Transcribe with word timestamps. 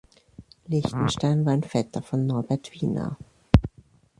Lichtenstein 0.65 1.45
war 1.45 1.53
ein 1.53 1.61
Vetter 1.63 2.01
von 2.01 2.25
Norbert 2.25 2.71
Wiener. 2.73 3.19